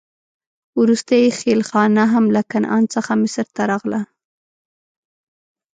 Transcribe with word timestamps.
وروسته 0.79 1.13
یې 1.21 1.29
خېلخانه 1.39 2.03
هم 2.13 2.25
له 2.35 2.41
کنعان 2.51 2.83
څخه 2.93 3.11
مصر 3.21 3.45
ته 3.55 3.61
راغله. 3.71 4.01